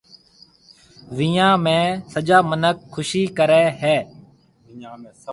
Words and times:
ويهان 1.15 1.55
۾ 1.73 1.77
سجا 2.13 2.37
مِنک 2.49 2.77
خُوشِي 2.93 3.23
ڪريَ 3.37 3.63
هيَ۔ 3.81 3.97